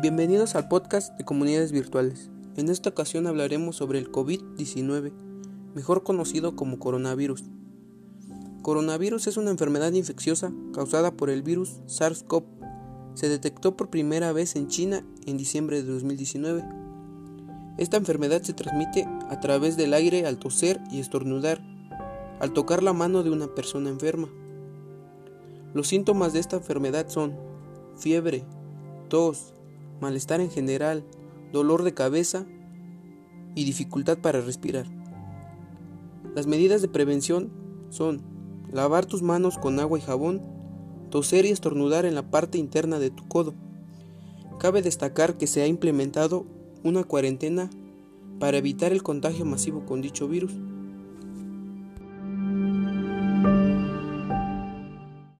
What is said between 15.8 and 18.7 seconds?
de 2019. Esta enfermedad se